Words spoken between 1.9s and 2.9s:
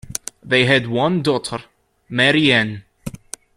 Marie-Anne.